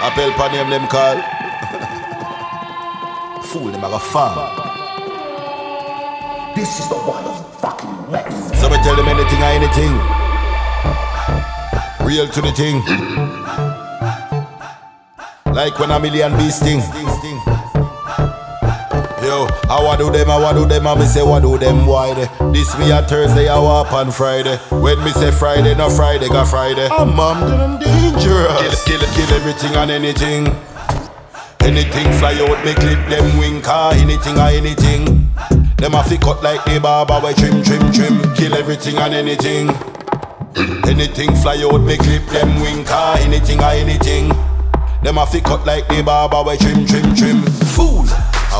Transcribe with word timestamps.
Appel 0.00 0.30
pa 0.38 0.46
name 0.52 0.70
them 0.70 0.86
call. 0.86 1.18
Fool 3.42 3.72
them 3.72 3.82
a 3.82 3.88
go 3.88 3.98
farm. 3.98 4.38
This 6.54 6.78
is 6.78 6.88
the 6.88 6.94
wild 6.94 7.44
fucking 7.58 8.10
west. 8.10 8.54
So 8.60 8.70
me 8.70 8.76
tell 8.86 8.94
them 8.94 9.08
anything 9.08 9.42
or 9.42 9.52
anything. 9.58 9.92
Real 12.06 12.28
to 12.28 12.40
the 12.40 12.52
thing. 12.52 12.78
Like 15.52 15.78
when 15.80 15.90
a 15.90 15.98
million 15.98 16.36
bees 16.36 16.54
sting. 16.54 16.80
Yo, 19.28 19.46
I 19.68 19.76
wa 19.84 19.94
do 19.94 20.10
them, 20.10 20.30
I 20.30 20.40
wa 20.40 20.54
do 20.54 20.64
them, 20.64 20.86
I 20.86 20.94
me 20.94 21.04
say 21.04 21.22
what 21.22 21.42
do 21.42 21.58
them, 21.58 21.84
why 21.84 22.14
they? 22.14 22.24
This 22.50 22.72
me 22.78 22.90
a 22.90 23.02
Thursday, 23.02 23.46
I 23.46 23.58
walk 23.58 23.92
on 23.92 24.10
Friday. 24.10 24.56
When 24.70 25.04
me 25.04 25.10
say 25.10 25.30
Friday, 25.30 25.74
no 25.74 25.90
Friday, 25.90 26.28
got 26.28 26.48
Friday. 26.48 26.88
I'm 26.88 27.14
mom, 27.14 27.78
dangerous. 27.78 28.84
Kill, 28.84 28.98
kill, 28.98 29.08
kill 29.12 29.36
everything 29.36 29.76
and 29.76 29.90
anything. 29.90 30.46
Anything 31.60 32.10
fly 32.16 32.40
out, 32.40 32.64
me 32.64 32.72
clip 32.72 33.06
them 33.10 33.38
wing 33.38 33.60
car, 33.60 33.92
ah, 33.92 34.00
anything 34.00 34.38
or 34.38 34.48
anything. 34.48 35.28
Them 35.76 35.94
a 35.94 36.02
fi 36.04 36.16
cut 36.16 36.42
like 36.42 36.64
the 36.64 36.80
barber, 36.80 37.20
we 37.20 37.34
trim, 37.34 37.62
trim, 37.62 37.92
trim. 37.92 38.34
Kill 38.34 38.54
everything 38.54 38.96
and 38.96 39.12
anything. 39.12 39.68
Anything 40.88 41.36
fly 41.36 41.60
out, 41.70 41.82
me 41.82 41.98
clip 41.98 42.24
them 42.28 42.62
wing 42.62 42.82
car, 42.82 43.18
ah, 43.18 43.20
anything 43.20 43.60
or 43.60 43.76
anything. 43.76 44.28
Them 45.02 45.18
a 45.18 45.26
fi 45.26 45.40
cut 45.40 45.66
like 45.66 45.86
the 45.88 46.02
barber, 46.02 46.48
we 46.48 46.56
trim, 46.56 46.86
trim, 46.86 47.14
trim. 47.14 47.42
Fool. 47.76 48.06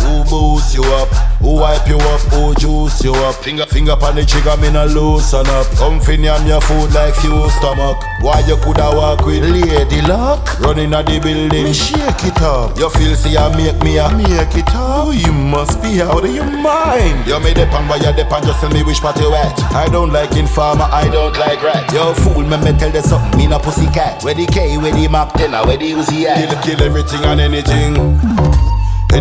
Who 0.00 0.24
boost 0.30 0.74
you 0.74 0.84
up, 0.84 1.08
who 1.40 1.54
wipe 1.60 1.86
you 1.88 1.98
up, 1.98 2.20
who 2.32 2.54
juice 2.54 3.02
you 3.04 3.14
up. 3.14 3.34
Finger, 3.36 3.66
finger 3.66 3.92
on 3.92 4.14
the 4.16 4.24
trigger, 4.24 4.56
me 4.56 4.70
no 4.70 4.86
loosen 4.86 5.46
up. 5.46 5.66
Come 5.76 6.00
fin 6.00 6.22
yam 6.22 6.46
your 6.46 6.60
food 6.60 6.92
like 6.94 7.16
you 7.24 7.48
stomach. 7.50 7.98
Why 8.20 8.40
you 8.46 8.56
coulda 8.56 8.90
walk 8.94 9.26
with 9.26 9.42
lady 9.42 10.00
luck? 10.02 10.58
Running 10.60 10.94
at 10.94 11.06
the 11.06 11.20
building, 11.20 11.64
me 11.64 11.72
shake 11.72 12.24
it 12.24 12.40
up. 12.42 12.78
You 12.78 12.88
feel 12.90 13.14
see 13.14 13.36
I 13.36 13.54
make 13.56 13.82
me 13.82 13.98
a 13.98 14.08
make 14.16 14.54
it 14.54 14.74
up. 14.74 15.14
You 15.14 15.32
must 15.32 15.82
be 15.82 16.00
out 16.00 16.24
of 16.24 16.34
your 16.34 16.46
mind. 16.46 17.26
You 17.26 17.38
made 17.40 17.56
the 17.56 17.66
pan 17.66 17.88
where 17.88 17.98
you 17.98 18.12
depend, 18.16 18.46
just 18.46 18.60
tell 18.60 18.70
me 18.70 18.82
which 18.82 19.00
part 19.00 19.18
you 19.18 19.32
at. 19.34 19.58
I 19.72 19.88
don't 19.88 20.12
like 20.12 20.36
informer, 20.36 20.88
I 20.90 21.08
don't 21.08 21.36
like 21.38 21.62
rat. 21.62 21.92
Yo 21.92 22.14
fool, 22.14 22.42
me 22.42 22.56
me 22.58 22.72
tell 22.78 22.92
you 22.92 23.02
something, 23.02 23.38
me 23.38 23.46
no 23.46 23.58
pussy 23.58 23.86
cat. 23.86 24.22
Where 24.22 24.34
the 24.34 24.46
K, 24.46 24.78
where 24.78 24.92
the 24.92 25.08
Mac 25.08 25.32
10, 25.34 25.52
where 25.66 25.76
the 25.76 25.92
Uzi 25.92 26.24
at? 26.24 26.62
Kill, 26.64 26.76
kill 26.76 26.86
everything 26.86 27.24
and 27.24 27.40
anything. 27.40 28.41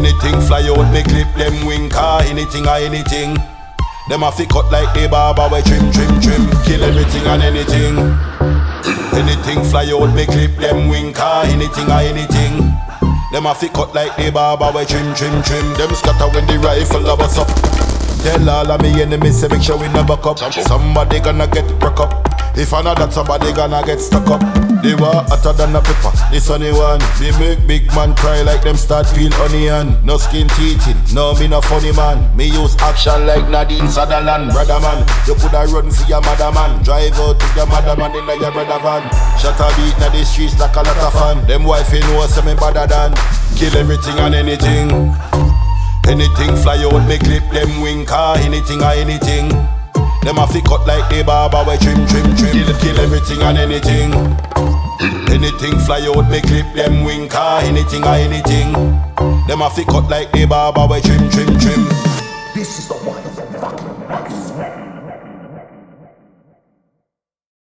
Anything 0.02 0.41
fly 0.41 0.66
out, 0.66 0.91
me 0.91 1.03
clip 1.03 1.31
them 1.35 1.63
wing 1.63 1.88
car, 1.88 2.23
anything 2.23 2.66
or 2.66 2.77
anything. 2.77 3.38
Them 4.09 4.23
a 4.23 4.31
fi 4.31 4.47
cut 4.47 4.71
like 4.71 4.91
the 4.95 5.07
barber, 5.07 5.47
we 5.53 5.61
trim, 5.61 5.91
trim, 5.94 6.19
trim. 6.19 6.49
Kill 6.66 6.83
everything 6.83 7.21
and 7.27 7.44
anything. 7.44 7.97
Anything 9.13 9.63
fly 9.69 9.85
out, 9.94 10.11
me 10.16 10.25
clip 10.25 10.57
them 10.57 10.89
wing 10.89 11.13
car, 11.13 11.45
anything 11.45 11.85
or 11.85 12.02
anything. 12.02 12.73
Them 13.31 13.45
a 13.45 13.53
fi 13.53 13.67
cut 13.67 13.94
like 13.94 14.17
the 14.17 14.31
barber, 14.31 14.75
we 14.75 14.85
trim, 14.85 15.13
trim, 15.13 15.44
trim. 15.44 15.72
Them 15.77 15.94
scatter 15.94 16.33
when 16.33 16.47
the 16.47 16.57
rifle 16.57 17.05
a 17.07 17.16
bust 17.16 17.38
up. 17.38 17.91
Tell 18.23 18.50
all 18.50 18.72
of 18.72 18.81
me 18.81 19.02
enemies, 19.02 19.39
say 19.39 19.47
make 19.47 19.64
sure 19.64 19.77
we 19.77 19.88
never 19.89 20.14
up. 20.14 20.38
Somebody 20.53 21.19
gonna 21.19 21.47
get 21.47 21.67
broke 21.80 22.00
up. 22.00 22.28
If 22.55 22.73
I 22.73 22.81
know 22.81 22.94
that 22.95 23.13
somebody 23.13 23.53
gonna 23.53 23.81
get 23.86 24.00
stuck 24.00 24.28
up. 24.28 24.41
They 24.81 24.95
were 24.95 25.13
hotter 25.30 25.53
than 25.53 25.75
a 25.75 25.81
pepper. 25.81 26.09
This 26.31 26.50
only 26.50 26.73
one. 26.73 27.00
They 27.22 27.30
make 27.38 27.66
big 27.67 27.86
man 27.94 28.16
cry 28.16 28.41
like 28.41 28.63
them 28.63 28.75
start 28.75 29.05
peel 29.13 29.33
onion. 29.45 29.97
No 30.03 30.17
skin 30.17 30.47
teething. 30.58 30.97
No, 31.13 31.33
me 31.36 31.47
no 31.47 31.61
funny 31.61 31.94
man. 31.94 32.17
Me 32.36 32.45
use 32.45 32.75
action 32.81 33.28
like 33.28 33.47
Nadine 33.47 33.88
Sutherland. 33.88 34.52
Brother 34.52 34.80
man, 34.81 35.06
you 35.28 35.35
coulda 35.35 35.69
run 35.69 35.91
for 35.91 36.06
your 36.09 36.22
mother 36.22 36.52
man. 36.52 36.83
Drive 36.83 37.13
out 37.19 37.39
to 37.39 37.47
your 37.56 37.67
mother 37.67 37.95
man 37.95 38.11
in 38.16 38.25
your 38.41 38.52
brother 38.52 38.80
van. 38.81 39.06
Shut 39.38 39.59
a 39.61 39.69
beat 39.78 39.97
na 40.02 40.09
the 40.09 40.25
streets 40.25 40.59
like 40.59 40.75
a 40.75 40.81
lot 40.81 40.97
of 40.97 41.13
fun. 41.13 41.45
Them 41.45 41.63
wife 41.63 41.94
you 41.94 42.02
know 42.02 42.25
say 42.25 42.41
me 42.41 42.56
better 42.56 42.88
than. 42.88 43.13
Kill 43.56 43.78
everything 43.78 44.17
and 44.17 44.33
anything. 44.33 45.50
Anything 46.07 46.55
fly 46.57 46.77
out, 46.83 47.07
me 47.07 47.17
clip 47.17 47.44
them 47.52 47.81
wing 47.81 48.05
car, 48.05 48.38
anything 48.38 48.81
or 48.81 48.91
anything. 48.91 49.50
Them 50.23 50.38
a 50.38 50.47
fi 50.47 50.62
cut 50.62 50.85
like 50.85 51.09
the 51.09 51.23
barber, 51.23 51.63
we 51.69 51.78
trim, 51.78 52.06
trim, 52.07 52.35
trim. 52.35 52.51
Kill, 52.51 52.78
kill 52.79 53.00
everything 53.00 53.41
and 53.41 53.57
anything. 53.57 54.11
Anything 55.31 55.79
fly 55.79 56.01
out, 56.13 56.29
me 56.29 56.41
clip 56.41 56.67
them 56.75 57.03
wing 57.03 57.28
car, 57.28 57.61
anything 57.61 58.03
or 58.03 58.16
anything. 58.16 58.73
Them 59.47 59.61
a 59.61 59.69
fi 59.69 59.84
cut 59.84 60.09
like 60.09 60.31
the 60.31 60.45
barber, 60.45 60.85
we 60.94 61.01
trim, 61.01 61.29
trim, 61.29 61.57
trim. 61.59 61.85
This 62.53 62.79
is 62.79 62.88
the 62.88 62.95
wild 63.06 63.23
fucking 63.59 64.07
west. 64.07 65.00